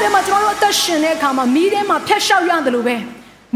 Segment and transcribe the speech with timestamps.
[0.00, 2.96] ထဲမှာကျွန်တော်တို့အသက်ရှင်တဲ့အခါမှာမီးထဲမှာဖျက်လျှောက်ရတယ်လို့ပဲ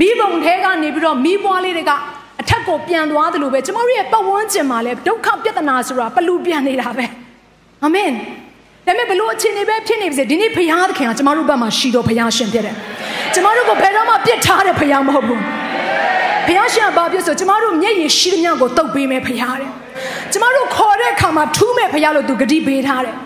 [0.00, 1.92] မီးပုံထဲကနေပြီးတော့မီးပွားလေးတွေက
[2.40, 7.06] အထက်ကိုပြန်သွားတယ်လို့ပဲကျွန်တော်တို့ရဲ့ပတ်ဝန်းကျင်မှာလည်းဒုက္ခပြဿနာဆိုတာပလူပြန်နေတာပဲ
[7.84, 8.18] အာမင်ဒါ
[8.86, 12.76] ပေမဲ့ဘလို့အခြေအနေပဲဖြစ်နေပါစေဒီနေ့ဖခင်သခင်ကကျွန်တော်တို့ဘက်မှာရှိတော့ဖခင်ရှင်ဖြစ်တယ်
[13.34, 15.40] ကျွန်တော်တို့ကိုဘယ်တော့မှပြစ်ထားတဲ့ဖခင်မဟုတ်ဘူး
[16.46, 19.70] ဖခင်ရှင်ကဘာဖြစ်ဆိုကျွန်တော်တို့မျက်ရည်ရှိသမျှကိုတုပ်ပေးမယ်ဖခင်တဲ့
[20.32, 23.16] ကျွန်တော်တို့ခေါ်တဲ့အခါမှာထူးမဲ့ဖခင်လို့သူဂတိပေးထားတယ်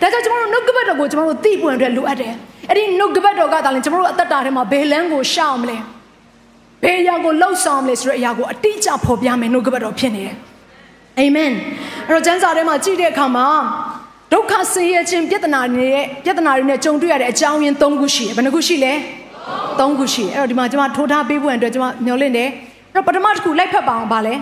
[0.00, 2.32] ဒါကြောင့်ကျွန်တော်တို့နှုတ်ကပတ်တော်ကိုကျွန်တော်တို့သိပွင့်အတွက်လိုအပ်တယ်
[2.68, 5.76] အဲ့ဒီနှုတ်ကပတ်တော်ကသာလျှင်ကျွန်တော်တို့အသက်တာထဲမှာဘယ်လန်းကိုရှောင်မလဲ
[6.82, 10.34] ဘယ်အရာကိုလှုပ်ဆောင်မလဲဆိုတဲ့အရာကိုအတိအကျဖော်ပြမယ်နှုတ်ကပတ်တော်ဖြစ်နေတယ်
[11.18, 11.52] အာမင်
[12.08, 13.46] အဲ့တော့ကျမ်းစာထဲမှာကြည့်တဲ့အခါမှာ
[14.32, 18.92] ဒုက္ခဆင်းရဲခြင်းပြဿနာတွေနဲ့ပြဿနာတွေနဲ့ကြုံတွေ့ရတဲ့အကြောင်းရင်း၃ခုရှိတယ်ဘယ်နှခုရှိလဲ
[19.78, 22.48] ၃ခုရှိအဲ့တော့ဒီမှာကျွန်မထိုးထားပေးဖို့အတွက်ကျွန်မမျှော်လင့်တယ်
[22.92, 24.34] အဲ့တော့ပထမတစ်ခုလိုက်ဖက်ပါအောင်ပါလဲ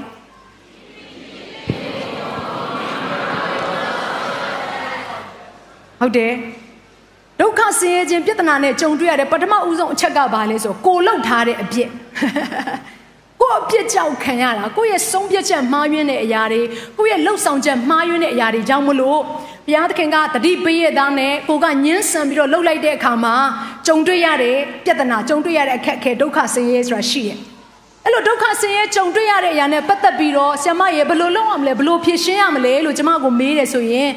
[6.03, 6.33] ဟုတ်တယ်
[7.41, 11.89] ဒုက္ခဆင်းရဲခြင်းပြဿနာနဲ့ကြုံတွေ့ရတဲ့ပထမဦးဆုံးအချက်ကဘာလဲဆိုကိုလောက်ထားတဲ့အပြစ်
[13.41, 16.61] ကိုအပြစ်ကြောက်ခံရတာကိုရဲ့ဆုံးဖြတ်ချက်မှားယွင်းတဲ့အရာတွေ
[16.99, 19.21] ကိုရဲ့လှုပ်ဆောင်ချက်မှားယွင်းတဲ့အရာတွေကြောင့်မလို့
[19.67, 23.35] ဘုရားသခင်ကတတိပေးရတဲ့နဲ့ကိုကညှင်းဆန်ပြီးတော့လှုပ်လိုက်တဲ့အခါမှာ
[23.87, 27.39] ကြုံတွေ့ရတဲ့ပြဿနာကြုံတွေ့ရတဲ့အခက်အခဲဒုက္ခဆင်းရဲဆိုတာရှိတယ်
[28.05, 34.11] အဲ့လိုဒုက္ခဆင်းရဲကြုံတွေ့ရတဲ့အရာနဲ့ပတ်သက်ပြီးတော့ဆ iam ရေဘယ်လိုလုပ်ရမလဲဘယ်လိုဖြေရှင်းရမလဲလို့ကျမကိုမေးတယ်ဆိုရင်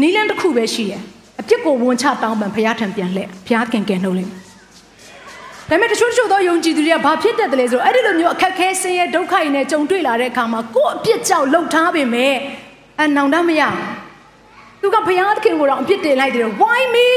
[0.00, 1.02] နီးလန်းတစ်ခုပဲရှိတယ်
[1.44, 4.44] အပြစ်ကိုဝန်ချတောင်းပန်ဘုရားထံပြန်လှည့်ဘုရားခင်ကယ်နှုတ်လိမ့်မယ်
[5.68, 12.34] ဒါပေမဲ့တချို့တချို့သောယုံကြည်သူတွေကဘာဖြစ်တတ်တယ်လဲဆိုတော့အဲ့ဒီလိုမျိုးအခက်ခဲဆင်းရဲဒုက္ခတွေနဲ့ကြုံတွေ့လာတဲ့အခါမှာကိုယ့်အပြစ်ကြောင့်လှုပ်ထားပေမဲ့
[13.00, 13.62] အနောင်တမရ
[14.80, 17.08] သူကဘုရားသခင်ကိုတော့အပြစ်တင်လိုက်တယ် why me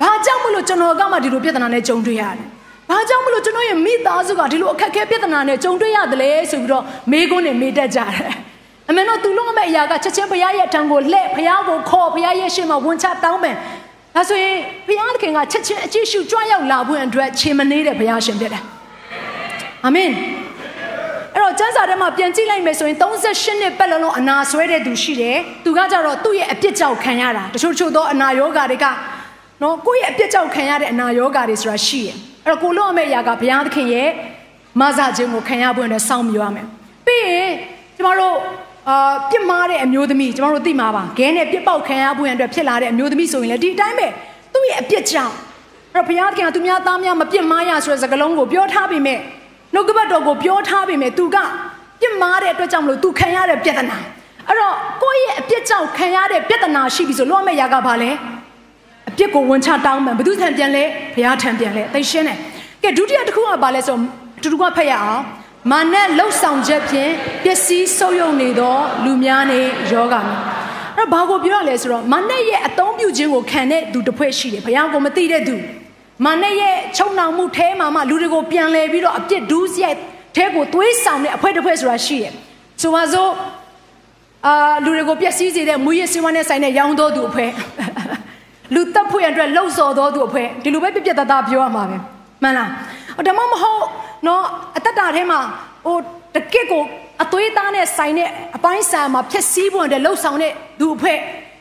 [0.00, 2.44] ဘာကြောင့်မလို့ကျွန်တော်ကမှဒီလိုပြဿနာနဲ့ကြုံတွေ့ရတယ်
[2.90, 8.32] ဘာကြောင့်မလို့ကျွန်တော်ရဲ့မိသားစုကဒီလိုအခက်ခဲပြဿနာနဲ့ကြုံတွေ့ရတယ်လဲဆိုပြီးတော့မေးခွန်းနဲ့မေးတတ်ကြတယ်
[8.88, 13.56] အမေတို့သူလုံးမဲ့အရာကချက်ချင်းဘုရားရဲ့ထံကိုလှည့်ဘုရားကိုခေါ်ဘုရားရဲ့ရှေ့မှာဝန်ချတောင်းပန်
[14.14, 14.56] ဒါဆိုရင်
[14.88, 18.62] ဘုရားသခင်ကချက်ချင်းအကြည့်ရှုကြွရောက်လာဖို့အတွက်ခြေမနေတဲ့ဘုရားရှင်ဖြစ်တယ်
[19.84, 20.10] အာမင်
[21.34, 28.86] အဲ့တော့ကျမ်းစာထဲမှာပြန်ကြည့်လိုက်မယ်ဆိုရင်38နှစ်ပတ်လုံးလုံးအနာဆွဲတဲ့သူရှိတယ်သူကကြတော့သူ့ရဲ့အပြစ်ကြောင့်ခံရတာတချို့တချို့သောအနာယောဂါတွေက
[29.62, 32.14] နော်ကိုယ့်ရဲ့အပြစ်ကြောင့်ခံရတဲ့အနာယောဂါတွေဆိုတာရှိတယ်
[32.44, 34.08] အဲ့တော့ကိုလုံးအမေအရာကဘုရားသခင်ရဲ့
[34.80, 36.66] မဆာခြင်းကိုခံရဖို့အတွက်စောင့်မျှော်ရမယ်
[37.06, 37.75] ပြီးရင်ကျမတို့အာ
[39.30, 44.06] ပြစ်မှားတဲ့အမျိုးသမီးကျမတို့သိမှာပါခဲနဲ့ပြစ်ပေါက်ခံရဖို့ရန်အတွက်ဖြစ်လာတဲ့အမျိုးသမီးဆိုရင်လည်းဒီအတိုင်းပဲ
[44.54, 45.34] သူ့ရဲ့အပြစ်ကြောင့်
[45.92, 49.18] အဲ့တော့ဘုရားသခင်ကသူများသားများမပြစ်မှားရဆိုတဲ့စကားလုံးကိုပြောထားပေမဲ့
[49.74, 51.36] နှုတ်ကပတ်တော်ကိုပြောထားပေမဲ့သူက
[52.00, 53.98] ပြစ်မှားတဲ့အတွက်ကြောင့်မလို့သူခံရတဲ့ပြဿနာ
[54.48, 58.10] အဲ့တော့ကိုယ့်ရဲ့အပြစ်ကြောင့်ခံရတဲ့ပြဿနာရှိပြီဆိုလောမဲ့ရာကဘာလဲ
[59.08, 60.84] အပြစ်ကိုဝန်ချတောင်းမှန်ဘုသူထံပြန်လဲ
[61.14, 62.38] ဘုရားထံပြန်လဲသိရှင်းတယ်
[62.82, 63.96] ကဲဒုတိယတစ်ခုကဘာလဲဆို
[64.42, 65.22] တူတူကဖတ်ရအောင်
[65.70, 67.10] မာနလှုပ်ဆောင်ချက်ဖြင့်
[67.48, 68.74] ပျက်စီးဆုပ်ယုပ်နေသော
[69.04, 70.42] လူများနေယောဂါများ
[70.96, 75.54] အဲ့ဘာကိုပြောရလဲဆိုတော့မာနရဲ့အသုံးပြုခြင်းကိုခံတဲ့သူတစ်ဖွဲ့ရှိတယ်ဘုရားကိုမသိတဲ့သူ
[76.24, 79.98] မာနရဲ့ချုံနှောင်မှုထဲမှာမှလူတွေကိုပြန်လဲပြီးတော့အပြစ်ဒူးစရိုက်
[80.36, 82.32] ထဲကိုသွေးဆောင်တဲ့အဖွဲတစ်ဖွဲ့ဆိုတာရှိတယ်
[82.82, 83.30] ဆိုပါစို့
[84.46, 87.46] အာလူတွေကိုပျက်စီးစေတဲ့မူရစ်စင်ဝါနဲ့ဆိုင်တဲ့ရောင်းတော်သူအဖွဲ
[88.74, 91.96] လူတပ်ဖွဲ့အတွက်လှုပ်ဆော်တော်သူအဖွဲဒီလိုပဲပြပြတသားပြောရမှာပဲ
[92.42, 92.70] မှန်လား
[93.26, 93.82] ဒါမှမဟုတ်
[94.26, 94.42] နော်
[94.76, 95.40] အသက်တာထဲမှာ
[95.86, 95.96] ဟို
[96.34, 96.84] တကစ်ကို
[97.22, 101.18] အသွေးသားနဲ့ဆိုင်တဲ့အပိုင်းဆိုင်မှာဖြစ်စည်းဖို့အတွက်လှုပ်ဆောင်တဲ့သူအဖွဲ့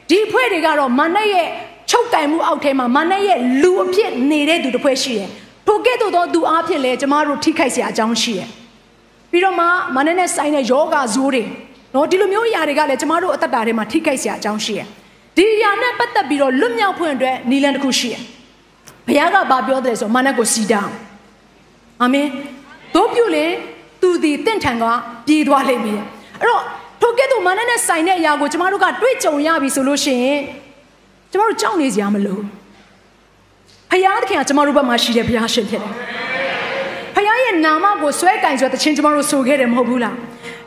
[0.09, 1.47] ဒီအဖွဲ့တွေကတော့မနက်ရဲ့
[1.89, 5.29] ချုပ်ကင်မှုအောက်ထဲမှာမနက်ရဲ့လူအဖြစ်နေတဲ့သူတစ်ဖွဲ့ရှိတယ်။
[5.67, 8.49] ထိုကဲ့သို့သောသူအားဖြင့်လည်းကျမတို့ထိခိုက်စရာအကြောင်းရှိတယ်။
[9.31, 11.43] ပြီးတော့မှမနက်နဲ့ဆိုင်တဲ့ယောဂဇိုးတွေ
[11.93, 14.87] နော်ဒီလိုမျိုးအရာတွေကလည်းကျမတို့အသက်တာထဲမှာထိခိုက်စရာအကြောင်းရှိတယ်။
[15.37, 18.21] ဒီအရာနဲ့ပတ်သက်ပြီးတော့လွတ်မြောက်ဖွင့်အတွက်နီလန်တစ်ခုရှိတယ်။
[19.07, 20.93] ဘုရားကဘာပြောတယ်ဆိုမနက်ကိုစီတောင်း
[22.01, 22.27] အာမင်
[22.95, 23.45] တို့ပြုလေ
[24.05, 24.83] သူဒီတင့်ထံက
[25.27, 26.01] ပြေးသွားလိမ့်မယ်
[26.41, 26.61] အဲ့တော့
[27.01, 30.39] ထိုကဲ့သို့မာနနဲ့ဆိုင်တဲ့အရာကိုကျမတို့ကတွေ့ကြုံရပြီဆိုလို့ရှိရင်
[31.31, 32.39] ကျမတို့ကြောက်နေစရာမလို
[33.91, 35.93] ဖယားသခင်ကကျမတို့ဘက်မှာရှိတဲ့ဘုရားရှင်ဖြစ်တယ်
[37.15, 40.15] ဖယားရဲ့နာမကိုဆွဲကင်ဆိုတဲ့ချင်းကျမတို့ဆိုခဲ့တယ်မဟုတ်ဘူးလား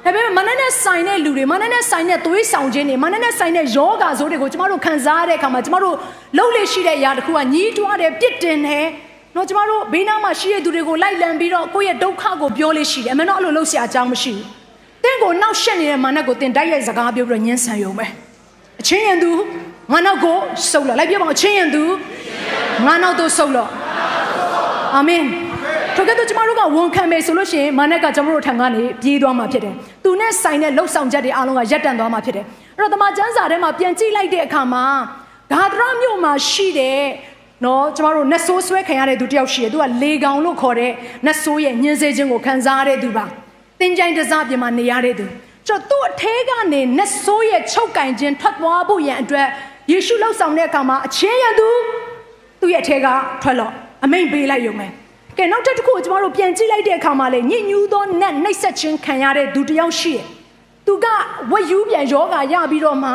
[0.05, 5.97] ဒါပေမဲ့မနနဲ့ဆိုင်တဲ့လူတွေမနနဲ့ဆိုင်တဲ့သွေးဆောင်ခြင်းတွေမနနဲ့ဆိုင်တဲ့ယောဂါဆိုးတွေကိုကျမတို့ခံစားရတဲ့အခါမှာကျမတို့
[6.37, 8.87] လှုပ်လေရှိတဲ့အရာတစ်ခုကညီးတွားတယ်ပြစ်တင်တယ်
[9.37, 14.47] နော်ကျမတို့ဘေးနားမှာရှိတဲ့သူတွေကိုလိုက်လံပြီးတော့ကိုယ့်ရဲ့ဒုက္ခကိုပြောလို့ရှိတယ်အမှန်တော့အဲ့လိုလုပ်စရာအကြောင်းမရှိဘူး။
[15.05, 18.07] တင့်ကိုနောက်ရှက်နေတဲ့မာနကိုတင်တိုက်ရိုက်စကားပြောပြီးတော့ညှင်းဆန်ရုံပဲ။
[18.81, 19.31] အချင်းရင်သူ
[19.93, 20.37] ငါနောက်ကို
[20.71, 21.83] စုပ်လာလိုက်ပြပါအောင်အချင်းရင်သူ
[22.87, 23.71] ငါနောက်သို့ဆုတ်လော့
[24.97, 25.25] အာမင်
[25.95, 29.75] ထိုကဲ့သို့ကျမတို့ကဝန်ခံမယ်ဆိုလို့ရှိရင်မာနက်ကကျမတို့ထံကနေပြေးသွားမှာဖြစ်တယ်။
[30.05, 32.45] သူနဲ့ဆိုင်တဲ့လှုပ်ဆောင်ချက်တွေအားလုံးကရပ်တန့်သွားမှာဖြစ်တယ်။
[32.77, 34.85] အဲ့တော့တမန်ကျမ်းစာထဲမှာပြန်ကြည့်လိုက်တဲ့အခါမှာ
[35.53, 37.01] ဂါဒရမြို့မှာရှိတဲ့
[37.65, 40.93] နော်ကျမတို့နတ်ဆိုးဆွဲခံရတဲ့သူတယောက်ရှိတယ်။သူကလေကောင်လို့ခေါ်တဲ့
[41.27, 43.25] နတ်ဆိုးရဲ့ညှင်းဆဲခြင်းကိုခံစားရတဲ့သူပါ။
[43.81, 45.25] တင်ကြိုင်တစားပြင်မှာနေရတဲ့သူ။
[45.67, 49.49] ကျတော့သူ့အထဲကနေနတ်ဆိုးရဲ့ချုပ်ကင်ခြင်းထွက်သွားဖို့ရန်အတွက်
[49.93, 51.69] ယေရှုလှုပ်ဆောင်တဲ့အခါမှာအချင်းရသူ
[52.61, 53.07] သူ့ရဲ့အထဲက
[53.43, 53.73] ထွက်လော့
[54.05, 54.87] အမိန်ပေးလိုက်ရုံပဲ။
[55.39, 60.25] ကဲနောက်တစ်ခုကိုကျမတို့ပြန်ကြည့်လိုက်တဲ့အခါမှာလေညစ်ညူးသောနတ်နှိပ်စက်ခြင်းခံရတဲ့သူတယောက်ရှိတယ်။
[60.87, 61.07] သူက
[61.51, 63.11] ဝက်ယူးပြန်ယောဂါရပြီးတော့မှ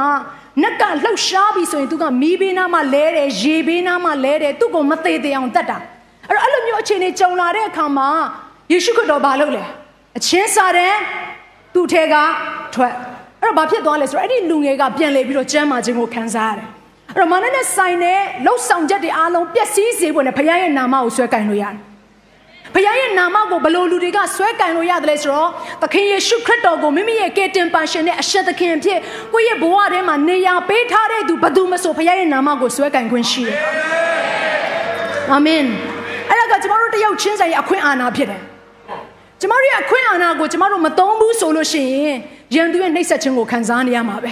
[0.61, 5.77] နက်ကလှုပ်ရှားပြီးဆိုရင်သူကမီးဘေးနားမှာလဲတယ်ရေဘေးနားမှာလဲတယ်သူ့ကိုမသေးသေးအောင်တတ်တာ။
[6.29, 8.09] အဲ့တော့အဲ့လိုမျိုးအခြေအနေကြုံလာတဲ့အခါမှာ
[8.71, 9.63] ယေရှုခရစ်တော်ဘာလုပ်လဲ။
[10.17, 10.93] အချင်းစာတဲ့
[11.73, 12.15] သူ့ထဲက
[12.73, 12.93] ထွက်
[13.41, 16.67] အဲ့တော့ဘာဖြစ်သွားလဲဆိုတော့အဲ့ဒီလူငယ်ကပြန်လေပြီးတော့ကျမ်းမာခြင်းကိုခံစားရတယ်။
[17.09, 21.81] အဲ့တော့မာနနဲ့ဆိုင်တဲ့လှုပ်ဆောင်ချက်တွေအားလုံးပျက်စီးစေဖို့နဲ့ဘုရားရဲ့နာမကိုဆွဲကင်လို့ရတယ်။
[22.73, 25.49] ဘုရားရဲ့နာမကိုဘလို့လူတွေကဆွဲကင်လို့ရတယ်လဲဆိုတော့
[25.81, 28.99] သခင်ယေရှုခရစ်တော်ကိုမိမိရဲ့ကယ်တင်ပါရှင်နဲ့အရှက်သခင်ဖြစ်
[29.33, 33.57] ကိုယ့်ရဲ့ဘဝထဲမှာနေရာပေးထားတဲ့သူဘယ်သူမဆိုဘုရားရဲ့နာမကိုဆွဲကင်ခွင့်ရှိတယ်။
[35.31, 35.63] အာမင်။
[36.29, 38.41] အဲ့ဒါကကျမတို့တယောက်ချင်းဆိုင်ရဲ့အခွင့်အာဏာဖြစ်တယ်။
[39.39, 42.17] ကျမတို့ရဲ့အခွင့်အာဏာကိုကျမတို့မသုံးဘူးဆိုလို့ရှိရင်
[42.55, 44.31] ယန်သူရဲ့နှိပ်စက်ခြင်းကိုခံစားနေရမှာပဲ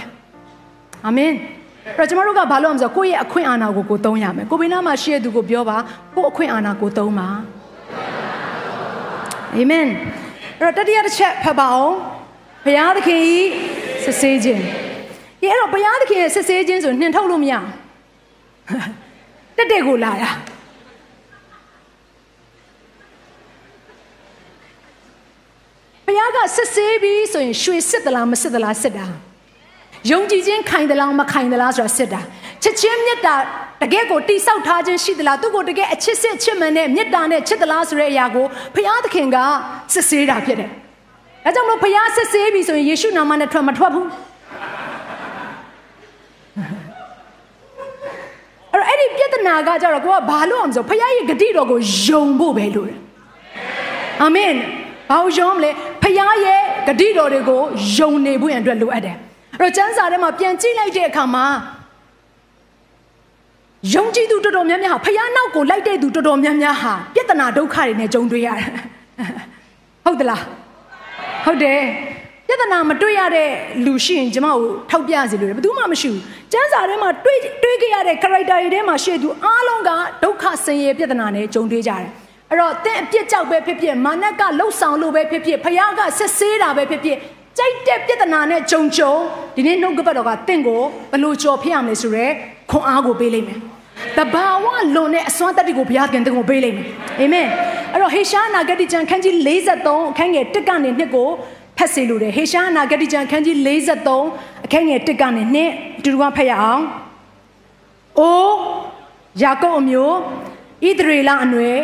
[1.05, 1.31] ။အာမင်။
[1.97, 5.77] အဲ့တော့ကျမတို့ကဘာလို့အောင်ဆိုကိုယ့်ရဲ့အခွင့်အာဏာကိုကိုသုံးရမယ်။ကိုဘေးနားမှာရှိတဲ့သူကိုပြောပါ
[6.15, 7.29] ကို့အခွင့်အာဏာကိုသုံးပါ။
[9.55, 9.87] အာမင်
[10.59, 11.95] အဲ့တော့တတိယတစ်ချက်ဖတ်ပါအောင်
[12.65, 13.35] ဘုရားသခင်ဤ
[14.03, 14.61] စစ်ဆေးခြင်း
[15.41, 17.53] ဒီအဲ့တော့ဘုရားသခင်ရဲ့စစ်ဆေးခြင်းဆိုနှင်ထုတ်လို့မရ
[19.57, 20.29] တက်တက်ကိုလာတာ
[26.05, 29.05] ဘုရားကစစ်ဆေးပြီးဆိုရင်ရွှေစစ်သလားမစစ်သလားစစ်တာ
[30.11, 32.21] ယုံကြည်ခြင်းခိုင်သလားမခိုင်သလားဆိုတာစစ်တာ
[32.63, 33.35] ချစ်ချင်းမြတ်တာ
[33.81, 38.45] တကယ်ကိုတိဆောက်ထားခြင်းရှိသလားသူ့ကိုတကယ်အချစ်စစ်ချစ်မှန်တဲ့မြတ်တာနဲ့ချစ်သလားဆိုတဲ့အရာကို
[38.75, 39.37] ဘုရားသခင်က
[39.93, 40.69] စစ်ဆေးတာဖြစ်တယ်။
[41.45, 44.07] ဒါကြောင့်မို့ဘုရားစစ်ဆေးပြီဆိုရင်ယေရှုနာမနဲ့ထွက်မထွက်ဘူး။
[48.73, 52.89] အဲ့တော့အဲ့ဒီပြဿနာကကြတော့ကိုကဘာလို့အောင်ဆိုဘုရားရဲ့ဂတိတော်ကိုယုံဖို့ပဲလို့။
[54.21, 54.53] အာမင်။
[55.09, 55.71] ဘာလို့ယုံမလဲ။
[56.03, 57.61] ဘုရားရဲ့ဂတိတော်တွေကို
[57.95, 59.15] ယုံနေဖို့ရန်အတွက်လိုအပ်တယ်။
[59.53, 61.45] အဲ့တော့ကျမ်းစာထဲမှာပြန်ကြည့်လိုက်တဲ့အခါမှာ
[63.89, 68.67] ယုံကြည်သူတော်တော်များများဟာဖယားနောက်ကိုလိုက်တဲ့သူတော်တော်များများဟာပြဿနာဒုက္ခတွေနဲ့ကြုံတွေ့ရတယ်
[70.03, 70.41] ဟုတ်သလား
[71.45, 71.79] ဟုတ်တယ်
[72.47, 73.49] ပြဿနာမတွေ့ရတဲ့
[73.85, 79.89] လူရှိရင်ကျမကိုထောက်ပြစီလို့ဘယ်သူမှမရှိဘူးကျမ်းစာထဲမှာတွေ့တွေ့ခဲ့ရတဲ့ character တွေထဲမှာရှိသူအားလုံးက
[80.23, 82.07] ဒုက္ခဆင်းရဲပြဿနာနဲ့ကြုံတွေ့ကြတယ်
[82.49, 87.17] အဲ့တော့တင့်အပြစ်ကြောက်ပဲဖြစ်ဖြစ်မာနကလှုပ်ဆောင်လို့ပဲဖြစ်ဖြစ်ဖယားကဆက်ဆေးတာပဲဖြစ်ဖြစ်
[87.57, 89.13] ကြိုက်တဲ့ပြဿနာနဲ့ကြုံကြုံ
[89.55, 90.81] ဒီနေ့နှုတ်ကပတ်တော်ကတင့်ကို
[91.11, 92.25] ဘလို့ကြော်ဖြစ်ရမလဲဆိုရဲ
[92.71, 93.59] ခွန်အားကိုပေးလိုက်မယ်
[94.17, 94.65] တဘာဝ
[94.95, 96.87] လွန်တဲ့အစွမ်းတက်ကိုဘုရားခင်တင့်ကိုပေးလိုက်မယ်
[97.19, 97.47] အာမင်
[97.91, 99.35] အဲ့တော့ဟေရှာနာဂတိကျမ်းခန်းကြီး
[99.73, 101.29] 43အခန်းငယ်1ကနေ2ကို
[101.77, 103.57] ဖတ်စီလို့တယ်ဟေရှာနာဂတိကျမ်းခန်းကြီး
[104.11, 106.83] 43အခန်းငယ်1ကနေ2အတူတူကဖတ်ရအောင်
[108.19, 108.57] အိုး
[109.41, 110.15] ယာကုပ်အမျိုး
[110.87, 111.77] ဣသရေလအနွယ်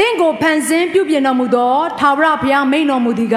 [0.00, 3.36] တင့်ကိုဖန်ဆင်းပြုပြင်တော်မူသောထာဝရဘုရားမိန်တော်မူသည်က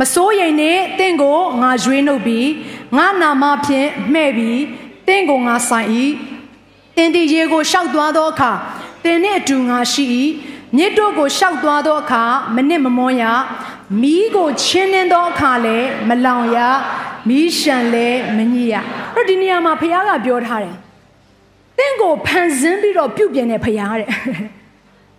[0.00, 2.48] မစိုးရိမ်နှင့်တင့်ကိုငါရွေးနှုတ်ပြီး
[2.96, 4.60] ငါနာမဖြင့်မှဲ့ပြီး
[5.06, 5.88] တင့်ကိုငါဆိုင်၏
[6.96, 8.52] တင်ဒီရေကိုရှောက်သွားသောအခါ
[9.04, 10.04] တင်နှင့်အတူငါရှိ၏
[10.76, 12.24] မြစ်တို့ကိုရှောက်သွားသောအခါ
[12.54, 13.24] မနစ်မမွန်းရ
[14.00, 16.58] မီးကိုချင်းနှင်းသောအခါလည်းမလောင်ရ
[17.28, 18.74] မီးရှံလည်းမညစ်ရ
[19.14, 20.76] အဲ့ဒီနေရာမှာဘုရားကပြောထားတယ်
[21.78, 24.08] တင့်ကိုဖန်ဆင်းပြီးတော့ပြုတ်ပြင်တဲ့ဘုရားတဲ့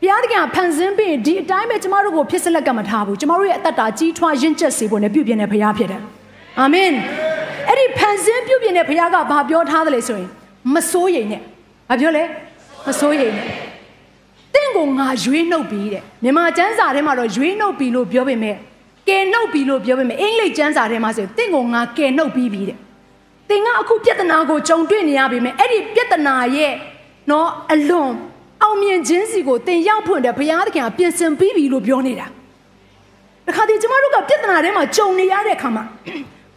[0.01, 6.01] ဘုရားတကယ်ဖန်ဆင်းပြီးဒီအတိုင်းပဲကျမတို့ကိုဖြစ်စလက်ကမထားဘူးကျမတို့ရဲ့အသက်တာကြီးထွားရင့်ကျက်စေဖို့နဲ့ပြုတ်ပြင်တဲ့ဘုရားဖြစ်တယ်
[6.59, 6.91] အာမင်
[7.67, 10.29] အဲ့ဒီဖန်ဆင်းပြုတ်ပြင်တဲ့ဘုရားကဘာပြောထားတယ်လဲဆိုရင်
[10.73, 11.41] မစိုးရိမ်နဲ့
[11.89, 12.23] ဘာပြောလဲ
[12.87, 13.47] မစိုးရိမ်နဲ့
[14.53, 18.55] တင့်ကိုငါရွေးနှုတ်ပြီးတဲ့မြန်မာကျမ်းစာထဲမှာတော့ရွေးနှုတ်ပြီးလို့ပြောပေမဲ့
[19.07, 22.77] ကယ်နှုတ်ပြီးလို့ပြောပေမဲ့အင်္ဂလိပ်ကျမ်းစာထဲမှာဆိုတင့်ကိုငါကယ်နှုတ်ပြီးပြီတဲ့
[23.49, 26.73] တင်ကအခုပြဿနာကိုကြုံတွေ့နေရပေမဲ့အဲ့ဒီပြဿနာရဲ့
[27.29, 28.11] နော်အလွန်
[28.69, 32.27] အောင်မြင်ခြင်းစီကိုတင်ရောက်ဖွင့်တယ်ဘုရားသခင်ကပြင်ဆင်ပြီးပြီလို့ပြောနေတာ
[33.47, 35.83] တခါတည်းကျမတို့ကပြဿနာထဲမှာကြုံနေရတဲ့အခါမှာ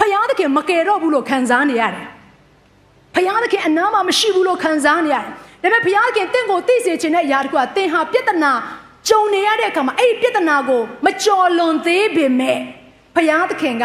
[0.01, 2.07] ဘုရားသခင်မကယ်တော့ဘူးလို့ခံစားနေရတယ်
[3.15, 5.25] ဖယားသခင်အနားမှာမရှိဘူးလို့ခံစားနေရတယ်။
[5.63, 8.53] ဒါပေမဲ့ဖယားသခင်တင့်ကိုသိစေခြင်းတဲ့အရာတခုကသင်ဟာပြဿနာ
[9.09, 12.59] ကြုံနေရတဲ့အခါမှာအဲ့ဒီပြဿနာကိုမကြော်လွန်သေးပေမဲ့
[13.17, 13.85] ဖယားသခင်က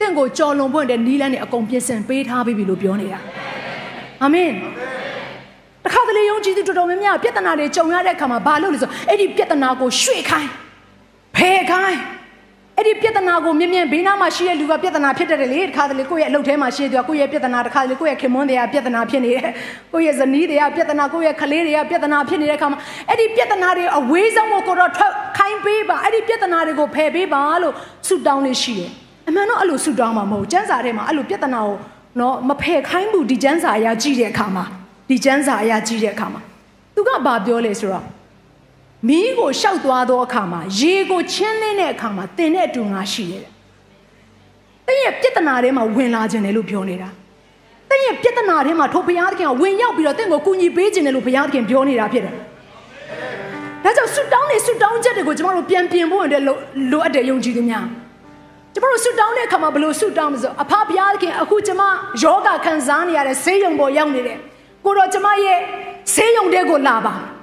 [0.00, 3.20] တင့်ကိုကြော်လွန်ဖို့တဲ့နီးလန်းနဲ့အကုန်ပြင်ဆင်ပေးထားပြီလို့ပြောနေတာ။
[4.22, 4.50] အာမင်။
[5.86, 10.50] တခါတလေယုံကြည်သူတော်တော်များများပြဿနာတွေကြုံရတဲ့အခါမှာဘာလုပ်လဲဆိုအဲ့ဒီပြဿနာကိုရွှေ့ခိုင်း
[11.36, 12.00] ဖယ်ခိုင်း
[12.78, 19.50] အဲ့ဒီပြဿနာကိုမြင်မြင်ဘေးနားမှာရှိတဲ့လူကပြဿနာဖြစ်တယ်လေတခါတလေကိုယ့်ရဲ့အလုပ်ထဲမှာရှိတဲ့ကိုယ့်ရဲ့ပြဿနာတခါတလေကိုယ့်ရဲ့ခင်မွန်းတွေကပြဿနာဖြစ်နေတယ်
[19.92, 22.78] ကိုယ့်ရဲ့ဇနီးတွေကပြဿနာကိုယ့်ရဲ့ကလေးတွေကပြဿနာဖြစ်နေတဲ့အခါမှာ
[23.08, 27.74] အဲ့ဒီပြဿနာတွေအဝေးဆုံးကိုကိုတော့ထွက်ခိုင်းပေးပါအဲ့ဒီပြဿနာတွေကိုဖယ်ပေးပါလို့
[28.08, 28.90] ဆုတောင်းလေးရှိတယ်
[29.28, 31.76] အမှန်တော့အဲ့လိုဆုတောင်းမှာမဟုတ်ကျမ်းစာထဲမှာအဲ့လိုပြဿနာကို
[32.20, 34.64] နော်မဖယ်ခိုင်းဘူးဒီကျမ်းစာအရာကြည့်တဲ့အခါမှာ
[35.08, 36.42] ဒီကျမ်းစာအရာကြည့်တဲ့အခါမှာ
[36.94, 38.06] သူကဘာပြောလဲဆိုတော့
[39.08, 43.44] မီးကိုရှောက်သွားသောအခါမှာရေကိုချင်းလင်းတဲ့အခါမှာတင်တဲ့အတူငါရှိတယ်။
[44.86, 47.08] တဲ့ရဲ့ပြဿနာထဲမှာဝင်လာခြင်းတယ်လို့ပြောနေတာ။
[47.90, 52.34] တဲ့ရဲ့ပြဿနာထဲမှာထိုဘုရားသခင်ကဝင်ရောက်ပြီးတော့တင့်ကိုကူညီပေးခြင်းတယ်လို့ဘုရားသခင်ပြောနေတာဖြစ်တယ်။
[53.84, 57.84] ဒါကြောင့်ဆုတောင်းနေဆုတောင်းချက်တွေကိုကျမတို့ပြန်ပြင်ဖို့အတွက်လိုအပ်တယ်ယုံကြည်သူများ။
[58.72, 61.82] ကျမတို့ဆုတောင်းတဲ့အခါမှာဘယ်လိုဆုတောင်းမလဲဆိုအဖဘုရားသခင်အခုကျမ
[62.22, 64.38] ယောဂခံစားနေရတဲ့ဆေးရုံပေါ်ရောက်နေတယ်။
[64.86, 65.58] ကိုတော့ကျမရဲ့
[66.14, 67.14] ဆေးရုံတဲကိုလာပါ။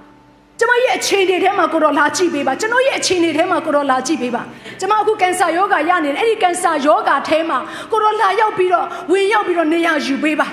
[0.60, 4.42] ကျမရဲ့အခြေအနေထဲမှာကိုတော့လာကြည့်ပေးပါကျွန်တော်ရဲ့အခြေအနေထဲမှာကိုတော့လာကြည့်ပေးပါ
[4.80, 7.58] ကျမအခုကင်ဆာယောဂါရနေတယ်အဲ့ဒီကင်ဆာယောဂါထဲမှာ
[7.92, 10.48] ကိုတော့လာရောက်ပြီးတော့ဝင်ရောက်ပြီးတော့နေရာယူပေးပါ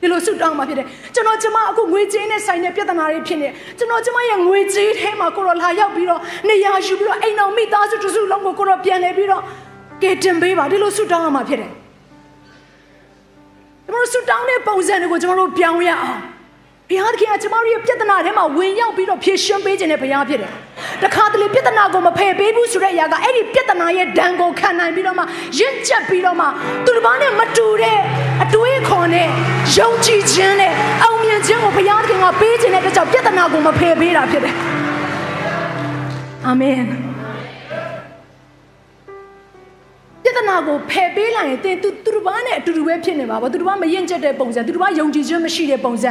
[0.00, 3.48] ဒီလိုဆုတောင်းมาဖြစ်တယ်ကျွန်တော်ကျမအခုငွေကြေးနဲ့ဆိုင်တဲ့ပြဿနာတွေဖြစ်နေ
[3.78, 9.42] ကျွန်တော်ကျမရဲ့ငွေကြေးထဲမှာကိုတော့လာရောက်ပြီးတော့နေရာယူပြီးတော့အိမ်တော်မိသားစုတစုလုံးကိုကိုတော့ပြန်လဲပြီးတော့
[10.02, 11.81] ကဲတင်ပေးပါဒီလိုဆုတောင်းရမှာဖြစ်တယ်ကျွန်
[14.02, 16.18] တော်ဆုတောင်းတဲ့ပုံစံတွေကိုကျွန်တော်တို့ပြောင်းရအောင်
[16.90, 20.52] ဘုရားသခင်ကကျမတို့ရဲ့ပြဿနာထဲမှာဝင်ရောက်ပြီးတော့ဖြေရှင်းပေးခြင်းနဲ့ဘုရားဖြစ်တယ်။
[21.02, 25.24] တခါတလေပြဿနာကိုမဖယ်ပေးဘူးဆိုတဲ့အရာကအဲ့ဒီပြဿနာရဲ့ဒဏ်ကိုခံနိုင်ပြီးတော့မှ
[25.58, 26.46] ရင့်ကျက်ပြီးတော့မှ
[26.84, 27.98] သူတစ်ပါးနဲ့မတူတဲ့
[28.42, 29.28] အတွေးခေါ်နဲ့
[29.76, 34.54] ယုံကြည်ခြင်းနဲ့အောင်မြင်ခြင်းကိုဘုရားသခင်ကပေးခြင်းနဲ့တကြောင်ပြဿနာကိုမဖယ်ပေးတာဖြစ်တယ်။
[36.46, 36.82] အာမင်။
[40.52, 46.10] နာကိုဖယ်ပေးလိုက်ရင်သင်သူသူတစ်ပါးနဲ့အတူတူပဲဖြစ်နေပါဘောသူတစ်ပါးမရင်ကျက်တဲ့ပုံစံသူတစ်ပါးယုံကြည်ခြင်းမရှိတဲ့ပုံစံ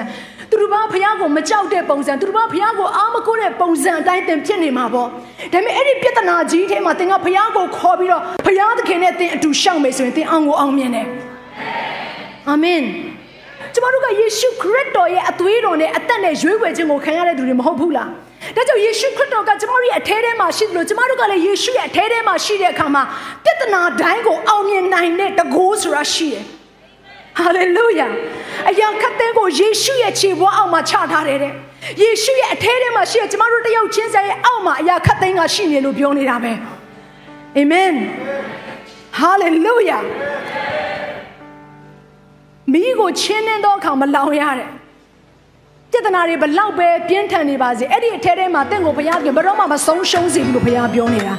[0.51, 5.13] သူတစ်ပါးဖះကိုမကြောက်တဲ့ပုံစံသူတစ်ပါးဖះကိုအားမကိုးတဲ့ပုံစံအတိုင်းသင်ဖြစ်နေမှာပေါ့ဒါ
[5.53, 11.07] ပေမဲ့အဲ့ဒီပြဿနာကြီးထဲမှာသင်ကဖះကိုခေါ်ပြီးတော့ဖះသခင်နဲ့သင်အတူရှောက်မယ်ဆိုရင်သင်အောင်ကိုအောင်မြင်တယ်
[12.50, 12.81] အာမင်
[13.74, 18.10] ကျမတို့ကယေရှုခရစ်တော်ရဲ့အသွေးတော်နဲ့အသက်နဲ့ရွေးဝယ်ခြင်းကိုခံရတဲ့သူတွေမဟုတ်ဘူးလား
[18.55, 23.03] ဒါကြောင့်ယေရှုခရစ်တော်ကကျမတို့ရဲ့အထဲထဲမှာရှိတယ်လို့ကျမတို့ကလည်းယေရှုရဲ့အထဲထဲမှာရှိတဲ့အခါမှာ
[23.43, 26.43] ပြဿနာတိုင်းကိုအောင်မြင်နိုင်တဲ့တကိုးဆိုတာရှိတယ်
[27.38, 28.08] ဟာလေလုယာ
[28.70, 31.53] အရာခတ်တဲ့ကိုယေရှုရဲ့ခြေဘဝအောက်မှာချထားတယ်တဲ့
[32.01, 36.51] ယေရှုရဲ့အထဲထဲမှာရှိတဲ့ကျမတို့တယောက်ချင်းစီရဲ့အောက်မှာအရာခတ်တဲ့ကရှိနေလို့ပြောနေတာပဲ
[37.58, 37.91] အာမင်
[39.17, 39.98] ဟာလေလုယာ
[42.74, 44.70] မိကိုချင်းနှင်းသောအခါမလောင်ရတဲ့
[45.91, 51.33] ပြဿနာတွေဘလောက်ပဲပြင်းထန်နေပါစေအဲ့ဒီအထဲထဲမှာတင့်ကိုဘုရားကဘယ်တော့မှမဆုံးရှုံးစေဘူးလို့ဘုရားပြောနေတာ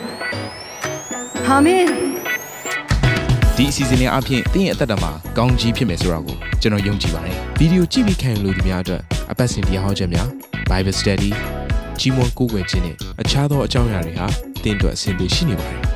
[1.48, 1.86] အာမင်
[3.56, 10.28] ဒီအစီအစဉ်လေးအပြင်တင်းရဲ့အသက်တာမှာကောင်းကြီးဖြစ်မယ်ဆိုတာကိုကျွန်တော်ယုံကြည်ပါတယ်ဗီဒီယိုကြည့်ပြီးခံယူလို့ဒီများအတွက်အပတ်စဉ်တရားဟောခြင်းများ
[10.70, 11.30] Bible Study
[12.00, 14.26] ကြီးမွန်ကိုးကွယ်ခြင်းနဲ့အခြားသောအကြောင်းအရာတွေဟာ
[14.64, 15.91] တင်းအတွက်အဆင်ပြေရှိနေပါတယ်